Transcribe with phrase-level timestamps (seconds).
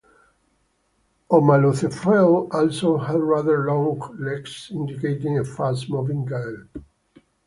[1.29, 6.81] "Homalocephale" also had rather long legs, indicating a fast-moving gait.